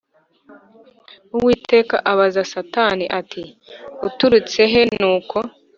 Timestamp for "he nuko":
4.71-5.37